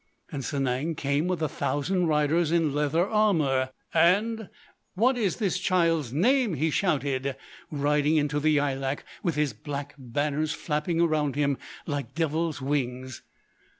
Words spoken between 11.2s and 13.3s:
him like devil's wings.